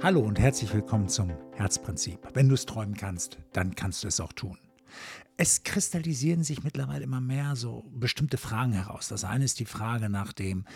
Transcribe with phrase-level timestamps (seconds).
[0.00, 2.20] Hallo und herzlich willkommen zum Herzprinzip.
[2.32, 4.56] Wenn du es träumen kannst, dann kannst du es auch tun.
[5.36, 9.08] Es kristallisieren sich mittlerweile immer mehr so bestimmte Fragen heraus.
[9.08, 10.66] Das eine ist die Frage nach dem,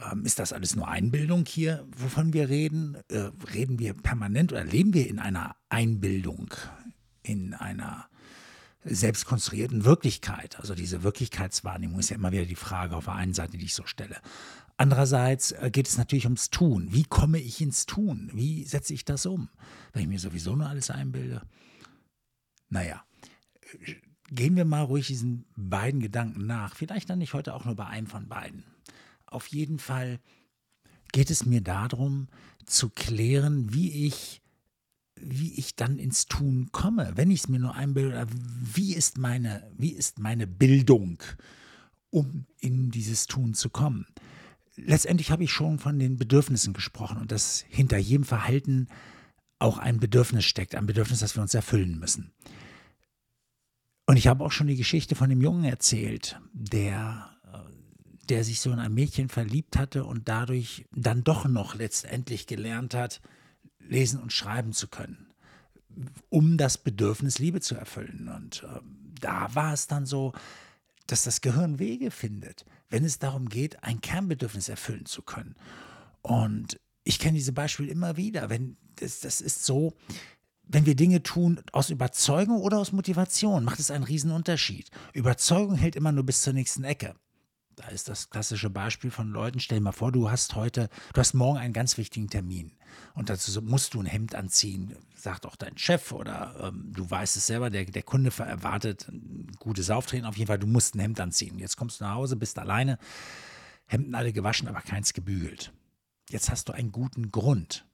[0.00, 2.96] ähm, ist das alles nur Einbildung hier, wovon wir reden?
[3.08, 6.52] Äh, reden wir permanent oder leben wir in einer Einbildung,
[7.22, 8.08] in einer
[8.82, 10.58] selbstkonstruierten Wirklichkeit?
[10.58, 13.74] Also diese Wirklichkeitswahrnehmung ist ja immer wieder die Frage auf der einen Seite, die ich
[13.74, 14.16] so stelle.
[14.76, 16.88] Andererseits äh, geht es natürlich ums Tun.
[16.92, 18.30] Wie komme ich ins Tun?
[18.34, 19.48] Wie setze ich das um?
[19.92, 21.42] Wenn ich mir sowieso nur alles einbilde?
[22.68, 23.04] Naja,
[24.30, 26.74] gehen wir mal ruhig diesen beiden Gedanken nach.
[26.74, 28.64] Vielleicht dann nicht heute auch nur bei einem von beiden.
[29.26, 30.20] Auf jeden Fall
[31.12, 32.28] geht es mir darum,
[32.66, 34.42] zu klären, wie ich,
[35.14, 37.12] wie ich dann ins Tun komme.
[37.14, 41.22] Wenn ich es mir nur einbilde, wie ist meine, wie ist meine Bildung,
[42.10, 44.06] um in dieses Tun zu kommen?
[44.76, 48.88] Letztendlich habe ich schon von den Bedürfnissen gesprochen und dass hinter jedem Verhalten
[49.58, 52.32] auch ein Bedürfnis steckt, ein Bedürfnis, das wir uns erfüllen müssen.
[54.06, 57.58] Und ich habe auch schon die Geschichte von dem Jungen erzählt, der, äh,
[58.28, 62.94] der sich so in ein Mädchen verliebt hatte und dadurch dann doch noch letztendlich gelernt
[62.94, 63.20] hat,
[63.80, 65.32] lesen und schreiben zu können,
[66.28, 68.28] um das Bedürfnis Liebe zu erfüllen.
[68.28, 68.80] Und äh,
[69.20, 70.32] da war es dann so,
[71.06, 75.54] dass das Gehirn Wege findet, wenn es darum geht, ein Kernbedürfnis erfüllen zu können.
[76.22, 78.50] Und ich kenne diese Beispiele immer wieder.
[78.50, 79.94] Wenn das, das ist so,
[80.64, 84.90] wenn wir Dinge tun aus Überzeugung oder aus Motivation, macht es einen riesen Unterschied.
[85.12, 87.14] Überzeugung hält immer nur bis zur nächsten Ecke.
[87.76, 91.20] Da ist das klassische Beispiel von Leuten, stell dir mal vor, du hast heute, du
[91.20, 92.72] hast morgen einen ganz wichtigen Termin
[93.14, 97.36] und dazu musst du ein Hemd anziehen, sagt auch dein Chef oder ähm, du weißt
[97.36, 101.00] es selber, der, der Kunde erwartet ein gutes Auftreten, auf jeden Fall, du musst ein
[101.00, 101.58] Hemd anziehen.
[101.58, 102.98] Jetzt kommst du nach Hause, bist alleine,
[103.84, 105.72] Hemden alle gewaschen, aber keins gebügelt.
[106.30, 107.84] Jetzt hast du einen guten Grund.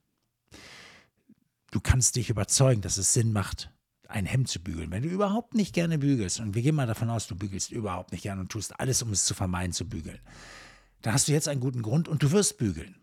[1.72, 3.70] Du kannst dich überzeugen, dass es Sinn macht,
[4.12, 7.10] ein Hemd zu bügeln, wenn du überhaupt nicht gerne bügelst, und wir gehen mal davon
[7.10, 10.20] aus, du bügelst überhaupt nicht gerne und tust alles, um es zu vermeiden zu bügeln,
[11.00, 12.94] dann hast du jetzt einen guten Grund und du wirst bügeln.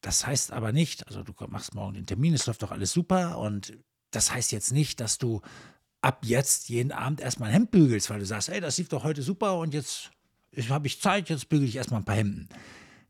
[0.00, 3.38] Das heißt aber nicht, also du machst morgen den Termin, es läuft doch alles super
[3.38, 3.76] und
[4.10, 5.40] das heißt jetzt nicht, dass du
[6.00, 9.04] ab jetzt jeden Abend erstmal ein Hemd bügelst, weil du sagst, ey, das lief doch
[9.04, 10.10] heute super und jetzt
[10.68, 12.48] habe ich Zeit, jetzt bügel ich erstmal ein paar Hemden.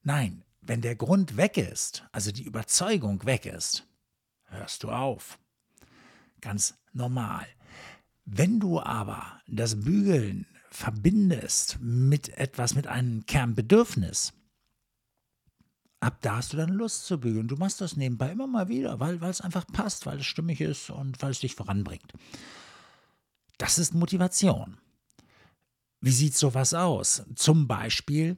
[0.02, 3.86] Nein, wenn der Grund weg ist, also die Überzeugung weg ist,
[4.44, 5.38] hörst du auf
[6.42, 7.47] ganz normal.
[8.25, 14.34] Wenn du aber das Bügeln verbindest mit etwas, mit einem Kernbedürfnis,
[16.00, 17.48] ab da hast du dann Lust zu bügeln.
[17.48, 20.60] Du machst das nebenbei immer mal wieder, weil, weil es einfach passt, weil es stimmig
[20.60, 22.12] ist und weil es dich voranbringt.
[23.58, 24.78] Das ist Motivation.
[26.00, 27.22] Wie sieht sowas aus?
[27.36, 28.36] Zum Beispiel,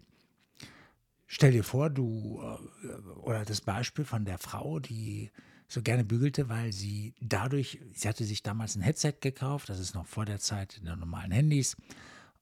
[1.27, 5.31] stell dir vor, du, äh, oder das Beispiel von der Frau, die
[5.75, 9.95] so gerne bügelte, weil sie dadurch, sie hatte sich damals ein Headset gekauft, das ist
[9.95, 11.77] noch vor der Zeit der normalen Handys.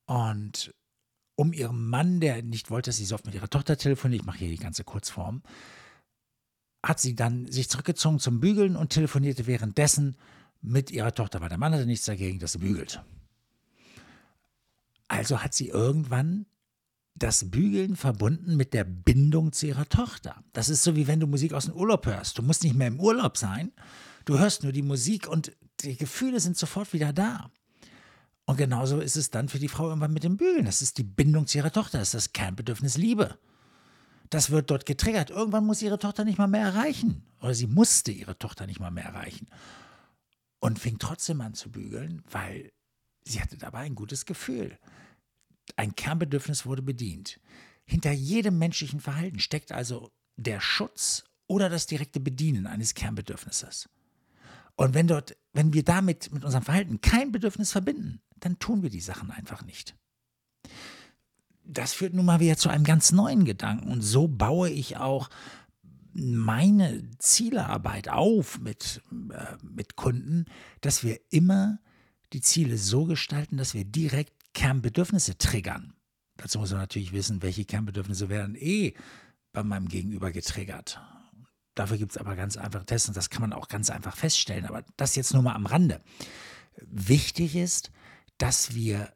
[0.07, 0.73] Und
[1.35, 4.27] um ihrem Mann, der nicht wollte, dass sie so oft mit ihrer Tochter telefoniert, ich
[4.27, 5.43] mache hier die ganze Kurzform,
[6.85, 10.17] hat sie dann sich zurückgezogen zum Bügeln und telefonierte währenddessen
[10.61, 13.03] mit ihrer Tochter, weil der Mann hatte nichts dagegen, dass sie bügelt.
[15.09, 16.47] Also hat sie irgendwann
[17.15, 20.43] das Bügeln verbunden mit der Bindung zu ihrer Tochter.
[20.53, 22.39] Das ist so wie wenn du Musik aus dem Urlaub hörst.
[22.39, 23.73] Du musst nicht mehr im Urlaub sein.
[24.25, 27.51] Du hörst nur die Musik und die Gefühle sind sofort wieder da.
[28.45, 30.65] Und genauso ist es dann für die Frau irgendwann mit dem Bügeln.
[30.65, 31.99] Das ist die Bindung zu ihrer Tochter.
[31.99, 33.39] Das ist das Kernbedürfnis Liebe.
[34.31, 35.31] Das wird dort getriggert.
[35.31, 37.23] Irgendwann muss ihre Tochter nicht mal mehr erreichen.
[37.41, 39.47] Oder sie musste ihre Tochter nicht mal mehr erreichen.
[40.59, 42.73] Und fing trotzdem an zu bügeln, weil
[43.25, 44.79] sie hatte dabei ein gutes Gefühl.
[45.77, 47.41] Ein Kernbedürfnis wurde bedient.
[47.85, 53.89] Hinter jedem menschlichen Verhalten steckt also der Schutz oder das direkte Bedienen eines Kernbedürfnisses.
[54.77, 58.91] Und wenn dort, wenn wir damit mit unserem Verhalten kein Bedürfnis verbinden, dann tun wir
[58.91, 59.95] die Sachen einfach nicht.
[61.65, 63.91] Das führt nun mal wieder zu einem ganz neuen Gedanken.
[63.91, 65.29] Und so baue ich auch
[66.13, 70.47] meine Zielearbeit auf mit, äh, mit Kunden,
[70.81, 71.79] dass wir immer
[72.33, 75.95] die Ziele so gestalten, dass wir direkt Kernbedürfnisse triggern.
[76.37, 78.95] Dazu muss man natürlich wissen, welche Kernbedürfnisse werden eh
[79.53, 81.01] bei meinem Gegenüber getriggert.
[81.75, 84.67] Dafür gibt es aber ganz einfache Tests und das kann man auch ganz einfach feststellen.
[84.67, 86.03] Aber das jetzt nur mal am Rande.
[86.77, 87.91] Wichtig ist,
[88.39, 89.13] dass wir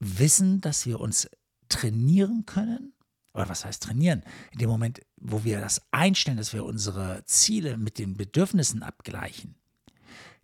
[0.00, 1.28] wissen, dass wir uns
[1.68, 2.94] trainieren können.
[3.32, 4.22] Oder was heißt trainieren?
[4.52, 9.56] In dem Moment, wo wir das einstellen, dass wir unsere Ziele mit den Bedürfnissen abgleichen,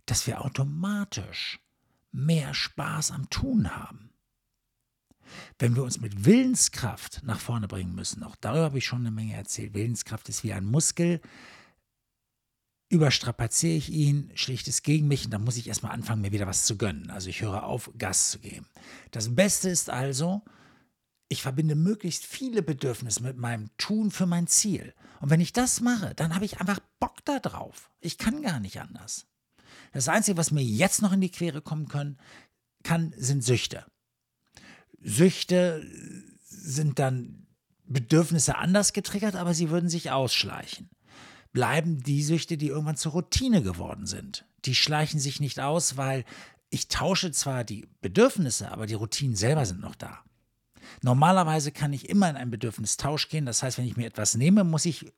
[0.07, 1.61] dass wir automatisch
[2.13, 4.10] mehr Spaß am Tun haben.
[5.59, 9.11] Wenn wir uns mit Willenskraft nach vorne bringen müssen, auch darüber habe ich schon eine
[9.11, 9.75] Menge erzählt.
[9.75, 11.21] Willenskraft ist wie ein Muskel.
[12.89, 16.47] Überstrapaziere ich ihn, schlicht es gegen mich und dann muss ich erstmal anfangen, mir wieder
[16.47, 17.11] was zu gönnen.
[17.11, 18.67] Also ich höre auf, Gas zu geben.
[19.13, 20.43] Das Beste ist also,
[21.29, 24.93] ich verbinde möglichst viele Bedürfnisse mit meinem Tun für mein Ziel.
[25.21, 27.91] Und wenn ich das mache, dann habe ich einfach Bock darauf.
[28.01, 29.27] Ich kann gar nicht anders.
[29.93, 32.19] Das Einzige, was mir jetzt noch in die Quere kommen können,
[32.83, 33.85] kann, sind Süchte.
[35.01, 35.87] Süchte
[36.45, 37.47] sind dann
[37.87, 40.91] Bedürfnisse anders getriggert, aber sie würden sich ausschleichen.
[41.53, 44.47] Bleiben die Süchte, die irgendwann zur Routine geworden sind.
[44.65, 46.25] Die schleichen sich nicht aus, weil
[46.71, 50.23] ich tausche zwar die Bedürfnisse, aber die Routinen selber sind noch da.
[51.03, 53.47] Normalerweise kann ich immer in einen Bedürfnistausch gehen.
[53.47, 55.13] Das heißt, wenn ich mir etwas nehme, muss ich,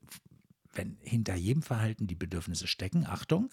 [0.73, 3.49] wenn hinter jedem Verhalten die Bedürfnisse stecken, Achtung,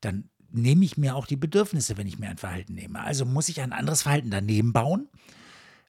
[0.00, 3.00] dann nehme ich mir auch die Bedürfnisse, wenn ich mir ein Verhalten nehme.
[3.00, 5.08] Also muss ich ein anderes Verhalten daneben bauen,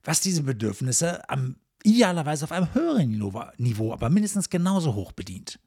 [0.03, 3.09] was diese Bedürfnisse am, idealerweise auf einem höheren
[3.57, 5.59] Niveau, aber mindestens genauso hoch bedient.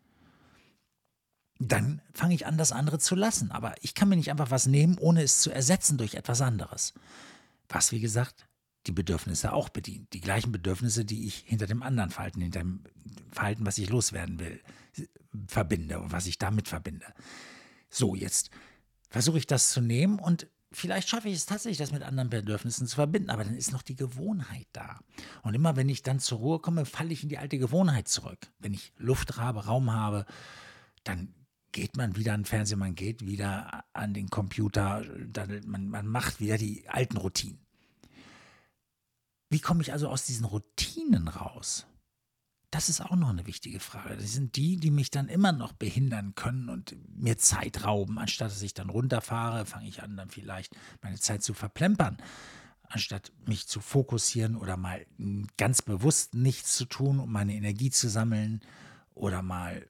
[1.58, 3.50] Dann fange ich an, das andere zu lassen.
[3.50, 6.92] Aber ich kann mir nicht einfach was nehmen, ohne es zu ersetzen durch etwas anderes.
[7.68, 8.46] Was, wie gesagt,
[8.86, 10.12] die Bedürfnisse auch bedient.
[10.12, 12.84] Die gleichen Bedürfnisse, die ich hinter dem anderen Verhalten, hinter dem
[13.30, 14.60] Verhalten, was ich loswerden will,
[15.46, 17.06] verbinde und was ich damit verbinde.
[17.88, 18.50] So, jetzt
[19.08, 20.46] versuche ich das zu nehmen und
[20.76, 23.82] vielleicht schaffe ich es tatsächlich, das mit anderen Bedürfnissen zu verbinden, aber dann ist noch
[23.82, 25.00] die Gewohnheit da.
[25.42, 28.52] Und immer wenn ich dann zur Ruhe komme, falle ich in die alte Gewohnheit zurück.
[28.58, 30.26] Wenn ich Luft habe, Raum habe,
[31.04, 31.34] dann
[31.72, 36.06] geht man wieder an den Fernseher, man geht wieder an den Computer, dann, man, man
[36.06, 37.66] macht wieder die alten Routinen.
[39.48, 41.86] Wie komme ich also aus diesen Routinen raus?
[42.70, 44.16] Das ist auch noch eine wichtige Frage.
[44.16, 48.18] Das sind die, die mich dann immer noch behindern können und mir Zeit rauben.
[48.18, 52.16] Anstatt dass ich dann runterfahre, fange ich an, dann vielleicht meine Zeit zu verplempern.
[52.88, 55.06] Anstatt mich zu fokussieren oder mal
[55.56, 58.60] ganz bewusst nichts zu tun, um meine Energie zu sammeln
[59.14, 59.88] oder mal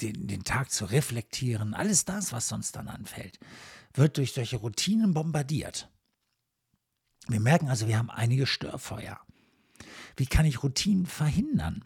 [0.00, 1.74] den, den Tag zu reflektieren.
[1.74, 3.38] Alles das, was sonst dann anfällt,
[3.94, 5.88] wird durch solche Routinen bombardiert.
[7.28, 9.18] Wir merken also, wir haben einige Störfeuer.
[10.16, 11.84] Wie kann ich Routinen verhindern?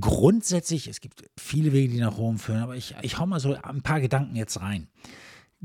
[0.00, 3.54] grundsätzlich, es gibt viele Wege, die nach Rom führen, aber ich, ich hau mal so
[3.54, 4.88] ein paar Gedanken jetzt rein.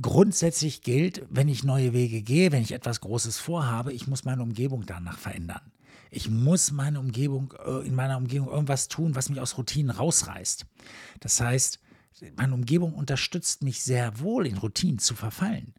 [0.01, 4.41] Grundsätzlich gilt, wenn ich neue Wege gehe, wenn ich etwas Großes vorhabe, ich muss meine
[4.41, 5.71] Umgebung danach verändern.
[6.09, 10.65] Ich muss meine Umgebung, äh, in meiner Umgebung irgendwas tun, was mich aus Routinen rausreißt.
[11.19, 11.79] Das heißt,
[12.37, 15.73] meine Umgebung unterstützt mich sehr wohl, in Routinen zu verfallen.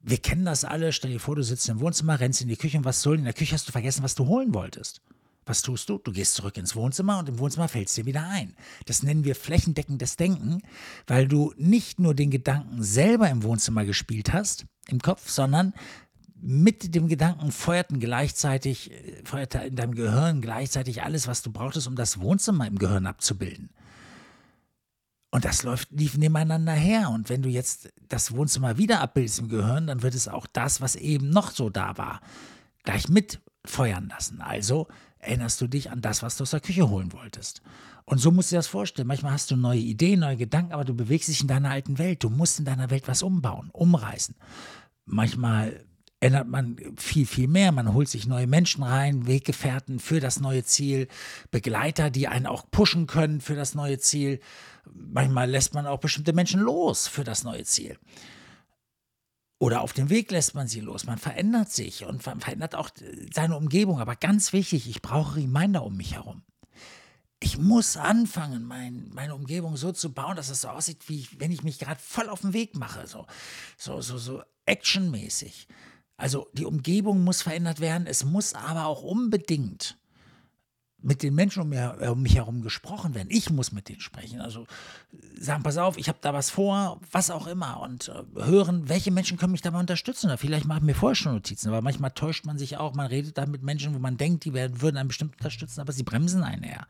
[0.00, 0.92] Wir kennen das alle.
[0.92, 3.18] Stell dir vor, du sitzt im Wohnzimmer, rennst in die Küche und was soll?
[3.18, 5.02] In der Küche hast du vergessen, was du holen wolltest.
[5.48, 5.96] Was tust du?
[5.96, 8.54] Du gehst zurück ins Wohnzimmer und im Wohnzimmer fällt es dir wieder ein.
[8.84, 10.60] Das nennen wir flächendeckendes Denken,
[11.06, 15.72] weil du nicht nur den Gedanken selber im Wohnzimmer gespielt hast, im Kopf, sondern
[16.40, 18.90] mit dem Gedanken feuerten gleichzeitig,
[19.24, 23.70] feuerte in deinem Gehirn gleichzeitig alles, was du brauchtest, um das Wohnzimmer im Gehirn abzubilden.
[25.30, 27.08] Und das läuft, lief nebeneinander her.
[27.08, 30.82] Und wenn du jetzt das Wohnzimmer wieder abbildest im Gehirn, dann wird es auch das,
[30.82, 32.20] was eben noch so da war,
[32.84, 34.42] gleich mitfeuern lassen.
[34.42, 37.62] Also erinnerst du dich an das, was du aus der Küche holen wolltest.
[38.04, 39.08] Und so musst du dir das vorstellen.
[39.08, 42.24] Manchmal hast du neue Ideen, neue Gedanken, aber du bewegst dich in deiner alten Welt.
[42.24, 44.34] Du musst in deiner Welt was umbauen, umreißen.
[45.04, 45.84] Manchmal
[46.20, 47.72] ändert man viel, viel mehr.
[47.72, 51.08] Man holt sich neue Menschen rein, Weggefährten für das neue Ziel,
[51.50, 54.40] Begleiter, die einen auch pushen können für das neue Ziel.
[54.92, 57.98] Manchmal lässt man auch bestimmte Menschen los für das neue Ziel.
[59.58, 61.04] Oder auf dem Weg lässt man sie los.
[61.04, 62.90] Man verändert sich und verändert auch
[63.32, 64.00] seine Umgebung.
[64.00, 66.42] Aber ganz wichtig, ich brauche Reminder um mich herum.
[67.40, 71.52] Ich muss anfangen, mein, meine Umgebung so zu bauen, dass es so aussieht, wie wenn
[71.52, 73.06] ich mich gerade voll auf den Weg mache.
[73.06, 73.26] So,
[73.76, 75.68] so, so, so actionmäßig.
[76.16, 78.06] Also die Umgebung muss verändert werden.
[78.06, 79.98] Es muss aber auch unbedingt
[81.00, 83.28] mit den Menschen um, mir, um mich herum gesprochen werden.
[83.30, 84.40] Ich muss mit denen sprechen.
[84.40, 84.66] Also
[85.38, 87.80] sagen, pass auf, ich habe da was vor, was auch immer.
[87.80, 90.26] Und äh, hören, welche Menschen können mich dabei unterstützen.
[90.26, 91.68] Oder vielleicht machen mir vorher schon Notizen.
[91.68, 92.94] Aber manchmal täuscht man sich auch.
[92.94, 95.92] Man redet da mit Menschen, wo man denkt, die werden, würden einen bestimmt unterstützen, aber
[95.92, 96.86] sie bremsen einen eher.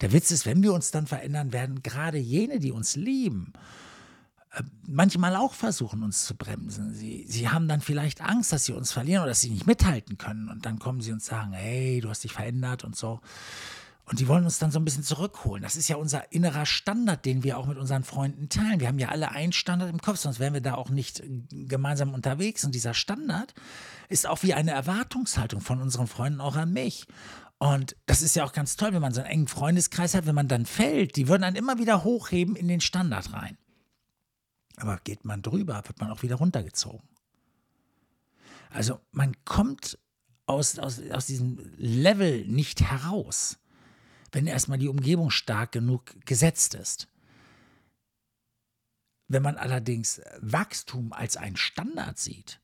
[0.00, 3.52] Der Witz ist, wenn wir uns dann verändern, werden gerade jene, die uns lieben,
[4.86, 6.92] manchmal auch versuchen, uns zu bremsen.
[6.94, 10.18] Sie, sie haben dann vielleicht Angst, dass sie uns verlieren oder dass sie nicht mithalten
[10.18, 10.48] können.
[10.48, 13.20] Und dann kommen sie und sagen, hey, du hast dich verändert und so.
[14.04, 15.62] Und die wollen uns dann so ein bisschen zurückholen.
[15.62, 18.80] Das ist ja unser innerer Standard, den wir auch mit unseren Freunden teilen.
[18.80, 22.12] Wir haben ja alle einen Standard im Kopf, sonst wären wir da auch nicht gemeinsam
[22.12, 22.64] unterwegs.
[22.64, 23.54] Und dieser Standard
[24.08, 27.06] ist auch wie eine Erwartungshaltung von unseren Freunden auch an mich.
[27.58, 30.34] Und das ist ja auch ganz toll, wenn man so einen engen Freundeskreis hat, wenn
[30.34, 33.56] man dann fällt, die würden dann immer wieder hochheben in den Standard rein.
[34.82, 37.08] Aber geht man drüber, wird man auch wieder runtergezogen.
[38.70, 39.96] Also man kommt
[40.46, 43.58] aus, aus, aus diesem Level nicht heraus,
[44.32, 47.06] wenn erstmal die Umgebung stark genug gesetzt ist.
[49.28, 52.60] Wenn man allerdings Wachstum als ein Standard sieht,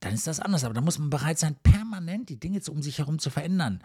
[0.00, 0.64] dann ist das anders.
[0.64, 3.80] Aber da muss man bereit sein, permanent die Dinge um sich herum zu verändern.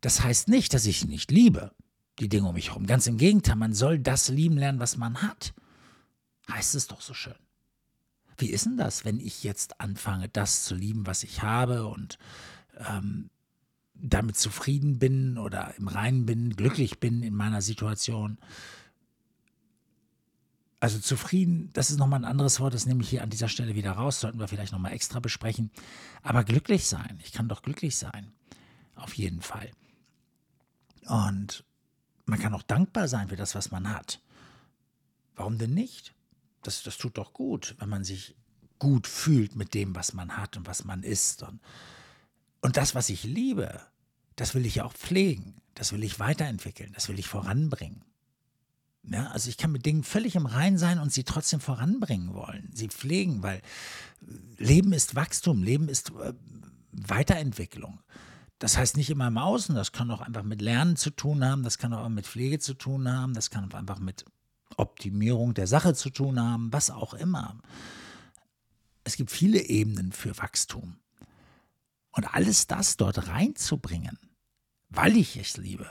[0.00, 1.74] Das heißt nicht, dass ich nicht liebe,
[2.18, 2.86] die Dinge um mich herum.
[2.86, 5.52] Ganz im Gegenteil, man soll das lieben lernen, was man hat.
[6.50, 7.34] Heißt es doch so schön.
[8.38, 12.18] Wie ist denn das, wenn ich jetzt anfange, das zu lieben, was ich habe und
[12.76, 13.30] ähm,
[13.94, 18.38] damit zufrieden bin oder im Reinen bin, glücklich bin in meiner Situation?
[20.80, 23.76] Also zufrieden, das ist nochmal ein anderes Wort, das nehme ich hier an dieser Stelle
[23.76, 25.70] wieder raus, sollten wir vielleicht nochmal extra besprechen.
[26.22, 28.32] Aber glücklich sein, ich kann doch glücklich sein,
[28.96, 29.70] auf jeden Fall.
[31.06, 31.64] Und
[32.24, 34.20] man kann auch dankbar sein für das, was man hat.
[35.36, 36.14] Warum denn nicht?
[36.62, 38.36] Das, das tut doch gut, wenn man sich
[38.78, 41.42] gut fühlt mit dem, was man hat und was man ist.
[41.42, 41.60] Und,
[42.60, 43.80] und das, was ich liebe,
[44.36, 48.04] das will ich ja auch pflegen, das will ich weiterentwickeln, das will ich voranbringen.
[49.04, 52.70] Ja, also ich kann mit Dingen völlig im Rein sein und sie trotzdem voranbringen wollen,
[52.72, 53.60] sie pflegen, weil
[54.58, 56.34] Leben ist Wachstum, Leben ist äh,
[56.92, 58.00] Weiterentwicklung.
[58.60, 61.64] Das heißt nicht immer im Außen, das kann auch einfach mit Lernen zu tun haben,
[61.64, 64.24] das kann auch mit Pflege zu tun haben, das kann einfach mit
[64.78, 67.58] Optimierung der Sache zu tun haben, was auch immer.
[69.04, 70.96] Es gibt viele Ebenen für Wachstum.
[72.12, 74.18] Und alles das dort reinzubringen,
[74.90, 75.90] weil ich es liebe,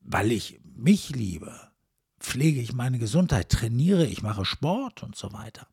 [0.00, 1.70] weil ich mich liebe,
[2.18, 5.68] pflege ich meine Gesundheit, trainiere, ich mache Sport und so weiter.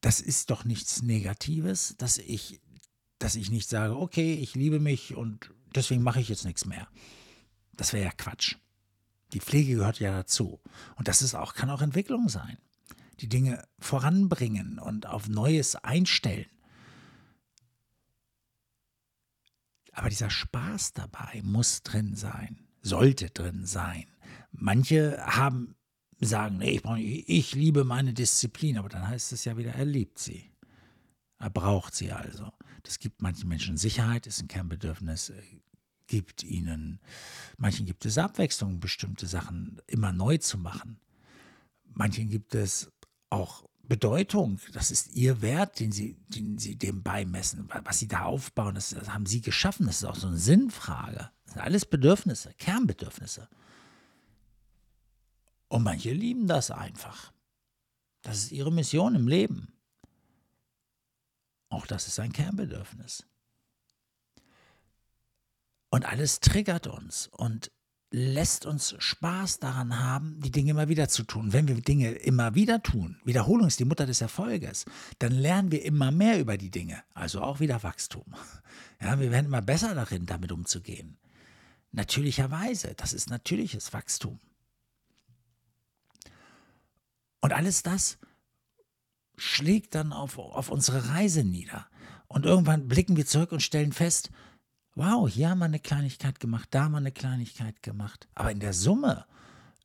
[0.00, 2.60] Das ist doch nichts Negatives, dass ich,
[3.18, 6.88] dass ich nicht sage, okay, ich liebe mich und deswegen mache ich jetzt nichts mehr.
[7.78, 8.56] Das wäre ja Quatsch.
[9.32, 10.60] Die Pflege gehört ja dazu.
[10.96, 12.58] Und das ist auch, kann auch Entwicklung sein.
[13.20, 16.50] Die Dinge voranbringen und auf Neues einstellen.
[19.92, 24.06] Aber dieser Spaß dabei muss drin sein, sollte drin sein.
[24.50, 25.76] Manche haben
[26.20, 30.18] sagen, nee, ich, ich liebe meine Disziplin, aber dann heißt es ja wieder, er liebt
[30.18, 30.50] sie.
[31.38, 32.50] Er braucht sie also.
[32.82, 35.42] Das gibt manchen Menschen Sicherheit, ist ein Kernbedürfnis, äh,
[36.08, 37.00] gibt ihnen,
[37.56, 40.98] manchen gibt es Abwechslung, bestimmte Sachen immer neu zu machen.
[41.94, 42.90] Manchen gibt es
[43.30, 48.24] auch Bedeutung, das ist ihr Wert, den sie, den sie dem beimessen, was sie da
[48.24, 51.30] aufbauen, das, das haben sie geschaffen, das ist auch so eine Sinnfrage.
[51.44, 53.48] Das sind alles Bedürfnisse, Kernbedürfnisse.
[55.68, 57.32] Und manche lieben das einfach.
[58.22, 59.72] Das ist ihre Mission im Leben.
[61.70, 63.26] Auch das ist ein Kernbedürfnis.
[65.98, 67.72] Und alles triggert uns und
[68.12, 71.52] lässt uns Spaß daran haben, die Dinge immer wieder zu tun.
[71.52, 74.84] Wenn wir Dinge immer wieder tun, Wiederholung ist die Mutter des Erfolges,
[75.18, 78.24] dann lernen wir immer mehr über die Dinge, also auch wieder Wachstum.
[79.02, 81.18] Ja, wir werden immer besser darin, damit umzugehen.
[81.90, 84.38] Natürlicherweise, das ist natürliches Wachstum.
[87.40, 88.18] Und alles das
[89.36, 91.88] schlägt dann auf, auf unsere Reise nieder.
[92.28, 94.30] Und irgendwann blicken wir zurück und stellen fest,
[94.94, 98.28] wow, hier haben wir eine Kleinigkeit gemacht, da haben wir eine Kleinigkeit gemacht.
[98.34, 99.26] Aber in der Summe,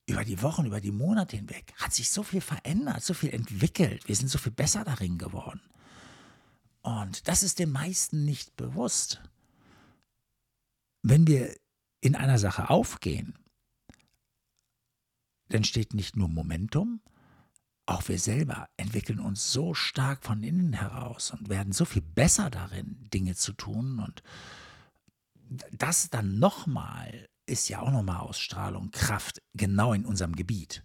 [0.06, 4.08] über die Wochen, über die Monate hinweg, hat sich so viel verändert, so viel entwickelt.
[4.08, 5.62] Wir sind so viel besser darin geworden.
[6.82, 9.22] Und das ist den meisten nicht bewusst.
[11.02, 11.56] Wenn wir
[12.02, 13.38] in einer Sache aufgehen,
[15.50, 17.02] dann steht nicht nur Momentum,
[17.86, 22.50] auch wir selber entwickeln uns so stark von innen heraus und werden so viel besser
[22.50, 24.24] darin, Dinge zu tun und
[25.72, 30.84] das dann nochmal ist ja auch nochmal Ausstrahlung, Kraft, genau in unserem Gebiet.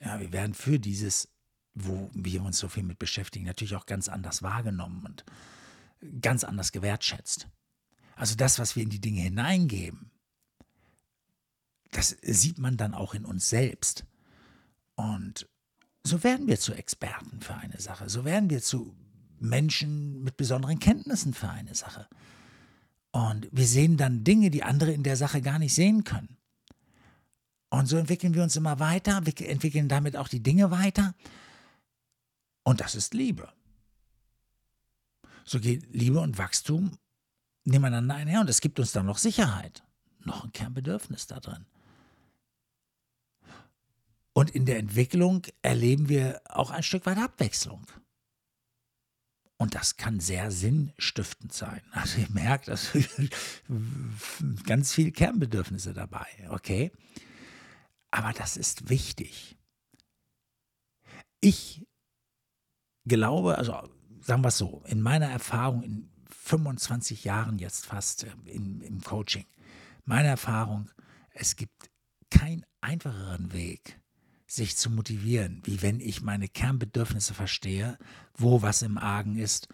[0.00, 1.28] Ja, wir werden für dieses,
[1.74, 5.24] wo wir uns so viel mit beschäftigen, natürlich auch ganz anders wahrgenommen und
[6.20, 7.48] ganz anders gewertschätzt.
[8.16, 10.10] Also das, was wir in die Dinge hineingeben,
[11.90, 14.04] das sieht man dann auch in uns selbst.
[14.94, 15.48] Und
[16.04, 18.08] so werden wir zu Experten für eine Sache.
[18.08, 18.94] So werden wir zu
[19.38, 22.08] Menschen mit besonderen Kenntnissen für eine Sache.
[23.14, 26.36] Und wir sehen dann Dinge, die andere in der Sache gar nicht sehen können.
[27.70, 31.14] Und so entwickeln wir uns immer weiter, entwickeln damit auch die Dinge weiter.
[32.64, 33.52] Und das ist Liebe.
[35.44, 36.98] So geht Liebe und Wachstum
[37.62, 39.84] nebeneinander einher und es gibt uns dann noch Sicherheit.
[40.24, 41.66] Noch ein Kernbedürfnis da drin.
[44.32, 47.86] Und in der Entwicklung erleben wir auch ein Stück weit Abwechslung.
[49.56, 51.80] Und das kann sehr sinnstiftend sein.
[51.92, 52.90] Also ihr merkt, das
[54.66, 56.90] ganz viele Kernbedürfnisse dabei, okay?
[58.10, 59.56] Aber das ist wichtig.
[61.40, 61.86] Ich
[63.06, 63.88] glaube, also
[64.20, 69.02] sagen wir es so, in meiner Erfahrung in 25 Jahren jetzt fast äh, in, im
[69.02, 69.46] Coaching,
[70.04, 70.90] meine Erfahrung,
[71.30, 71.90] es gibt
[72.30, 74.00] keinen einfacheren Weg,
[74.54, 77.98] sich zu motivieren, wie wenn ich meine Kernbedürfnisse verstehe,
[78.34, 79.68] wo was im Argen ist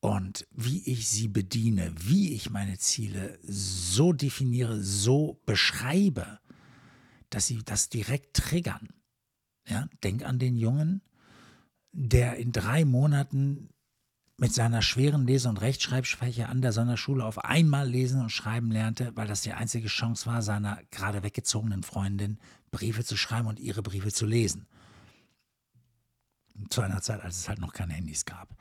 [0.00, 6.40] und wie ich sie bediene, wie ich meine Ziele so definiere, so beschreibe,
[7.30, 8.88] dass sie das direkt triggern.
[9.66, 11.00] Ja, denk an den Jungen,
[11.92, 13.70] der in drei Monaten
[14.36, 19.12] mit seiner schweren Lese- und Rechtschreibschwäche an der Sonderschule auf einmal lesen und schreiben lernte,
[19.14, 22.38] weil das die einzige Chance war, seiner gerade weggezogenen Freundin
[22.70, 24.66] Briefe zu schreiben und ihre Briefe zu lesen.
[26.68, 28.56] Zu einer Zeit, als es halt noch keine Handys gab.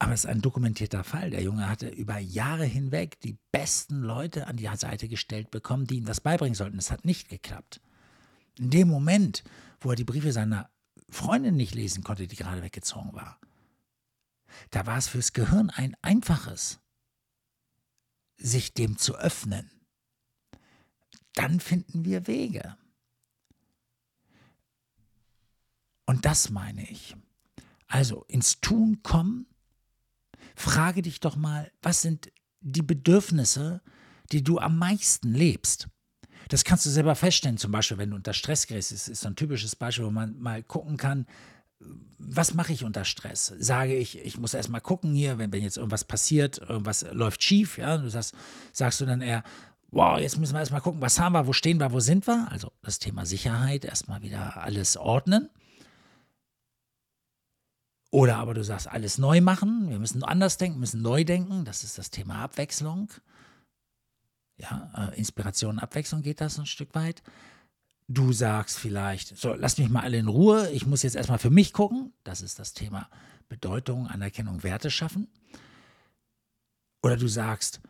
[0.00, 1.30] Aber es ist ein dokumentierter Fall.
[1.30, 5.96] Der Junge hatte über Jahre hinweg die besten Leute an die Seite gestellt bekommen, die
[5.96, 6.78] ihm das beibringen sollten.
[6.78, 7.80] Es hat nicht geklappt.
[8.58, 9.44] In dem Moment,
[9.80, 10.68] wo er die Briefe seiner
[11.10, 13.38] Freundin nicht lesen konnte, die gerade weggezogen war,
[14.70, 16.80] da war es fürs Gehirn ein einfaches,
[18.36, 19.70] sich dem zu öffnen.
[21.34, 22.76] Dann finden wir Wege.
[26.06, 27.14] Und das meine ich.
[27.86, 29.46] Also ins Tun kommen,
[30.56, 33.82] frage dich doch mal, was sind die Bedürfnisse,
[34.32, 35.88] die du am meisten lebst?
[36.48, 38.92] Das kannst du selber feststellen, zum Beispiel, wenn du unter Stress gerätst.
[38.92, 41.26] Das ist so ein typisches Beispiel, wo man mal gucken kann,
[42.18, 43.54] was mache ich unter Stress?
[43.58, 47.42] Sage ich, ich muss erst mal gucken hier, wenn, wenn jetzt irgendwas passiert, irgendwas läuft
[47.42, 48.34] schief, ja, du sagst,
[48.72, 49.44] sagst du dann eher,
[49.90, 52.26] wow, jetzt müssen wir erst mal gucken, was haben wir, wo stehen wir, wo sind
[52.26, 52.48] wir?
[52.50, 55.48] Also das Thema Sicherheit, erstmal wieder alles ordnen.
[58.10, 61.84] Oder aber du sagst, alles neu machen, wir müssen anders denken, müssen neu denken, das
[61.84, 63.10] ist das Thema Abwechslung.
[64.56, 67.22] Ja, äh, Inspiration, Abwechslung geht das ein Stück weit.
[68.08, 71.50] Du sagst vielleicht, so, lass mich mal alle in Ruhe, ich muss jetzt erstmal für
[71.50, 72.14] mich gucken.
[72.24, 73.08] Das ist das Thema
[73.50, 75.28] Bedeutung, Anerkennung, Werte schaffen.
[77.02, 77.80] Oder du sagst,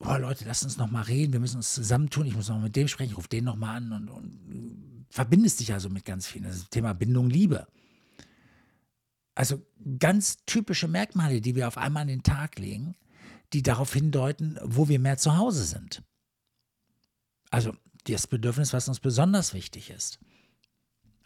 [0.00, 2.76] oh Leute, lass uns noch mal reden, wir müssen uns zusammentun, ich muss noch mit
[2.76, 6.26] dem sprechen, ich rufe den noch mal an und, und verbindest dich also mit ganz
[6.26, 6.44] vielen.
[6.44, 7.66] Das ist das Thema Bindung, Liebe.
[9.34, 9.64] Also
[9.98, 12.96] ganz typische Merkmale, die wir auf einmal an den Tag legen,
[13.52, 16.02] die darauf hindeuten, wo wir mehr zu Hause sind.
[17.50, 17.74] Also
[18.12, 20.18] das Bedürfnis, was uns besonders wichtig ist.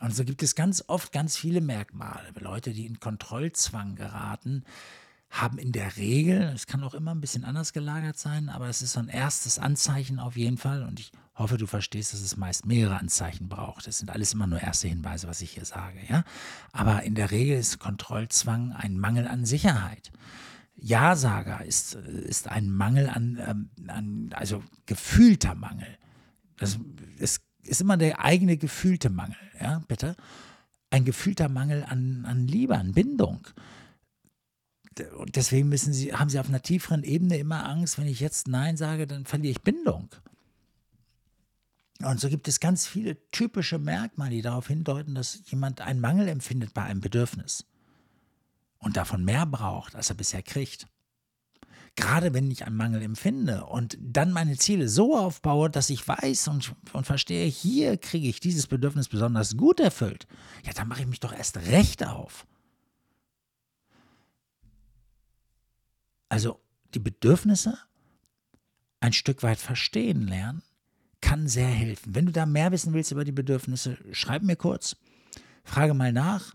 [0.01, 2.33] Und so gibt es ganz oft ganz viele Merkmale.
[2.41, 4.65] Leute, die in Kontrollzwang geraten,
[5.31, 8.83] haben in der Regel, es kann auch immer ein bisschen anders gelagert sein, aber es
[8.83, 10.83] ist so ein erstes Anzeichen auf jeden Fall.
[10.83, 13.87] Und ich hoffe, du verstehst, dass es meist mehrere Anzeichen braucht.
[13.87, 16.01] Das sind alles immer nur erste Hinweise, was ich hier sage.
[16.09, 16.25] Ja?
[16.73, 20.13] Aber in der Regel ist Kontrollzwang ein Mangel an Sicherheit.
[20.77, 25.97] Ja-Sager ist, ist ein Mangel an, ähm, an, also gefühlter Mangel.
[26.63, 26.79] Das
[27.19, 30.17] ist, ist immer der eigene gefühlte Mangel, ja, bitte.
[30.91, 33.49] Ein gefühlter Mangel an, an Liebe, an Bindung.
[35.19, 38.47] Und deswegen müssen sie, haben sie auf einer tieferen Ebene immer Angst, wenn ich jetzt
[38.47, 40.11] Nein sage, dann verliere ich Bindung.
[42.01, 46.29] Und so gibt es ganz viele typische Merkmale, die darauf hindeuten, dass jemand einen Mangel
[46.29, 47.65] empfindet bei einem Bedürfnis
[48.79, 50.87] und davon mehr braucht, als er bisher kriegt
[51.97, 56.49] gerade wenn ich einen Mangel empfinde und dann meine Ziele so aufbaue, dass ich weiß
[56.49, 60.27] und, und verstehe, hier kriege ich dieses Bedürfnis besonders gut erfüllt,
[60.65, 62.47] ja, dann mache ich mich doch erst recht auf.
[66.29, 66.61] Also
[66.95, 67.79] die Bedürfnisse
[69.01, 70.63] ein Stück weit verstehen lernen,
[71.21, 72.15] kann sehr helfen.
[72.15, 74.97] Wenn du da mehr wissen willst über die Bedürfnisse, schreib mir kurz,
[75.65, 76.55] frage mal nach.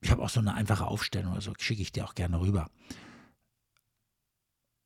[0.00, 2.70] Ich habe auch so eine einfache Aufstellung, also schicke ich dir auch gerne rüber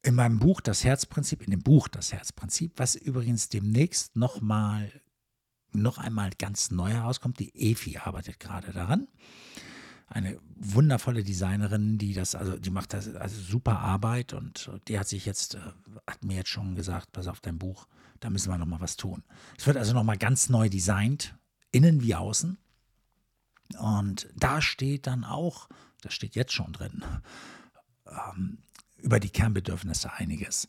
[0.09, 4.91] in meinem Buch Das Herzprinzip, in dem Buch Das Herzprinzip, was übrigens demnächst nochmal,
[5.73, 7.39] noch einmal ganz neu herauskommt.
[7.39, 9.07] Die Efi arbeitet gerade daran.
[10.07, 15.09] Eine wundervolle Designerin, die das, also die macht das also super Arbeit und die hat
[15.09, 15.61] sich jetzt, äh,
[16.07, 17.87] hat mir jetzt schon gesagt, pass auf dein Buch,
[18.21, 19.23] da müssen wir nochmal was tun.
[19.59, 21.35] Es wird also nochmal ganz neu designt,
[21.71, 22.57] innen wie außen.
[23.79, 25.69] Und da steht dann auch,
[26.01, 27.05] das steht jetzt schon drin,
[28.07, 28.63] ähm,
[28.99, 30.69] über die Kernbedürfnisse einiges.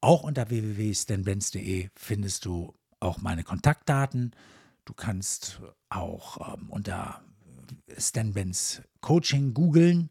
[0.00, 4.34] Auch unter www.stanbenz.de findest du auch meine Kontaktdaten.
[4.86, 7.20] Du kannst auch ähm, unter
[7.98, 10.08] Stan Benz Coaching googeln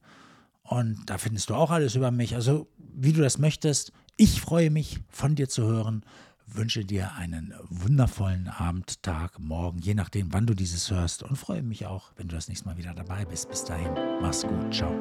[0.62, 2.36] und da findest du auch alles über mich.
[2.36, 3.92] Also wie du das möchtest.
[4.18, 6.06] Ich freue mich, von dir zu hören.
[6.46, 11.24] Wünsche dir einen wundervollen Abend, Tag, Morgen, je nachdem, wann du dieses hörst.
[11.24, 13.50] Und freue mich auch, wenn du das nächste Mal wieder dabei bist.
[13.50, 14.74] Bis dahin, mach's gut.
[14.74, 14.94] Ciao.